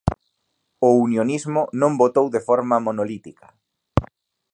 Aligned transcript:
O 0.87 0.89
unionismo 1.05 1.61
non 1.81 1.91
votou 2.01 2.27
de 2.35 2.41
forma 2.47 2.83
monolítica. 2.87 3.47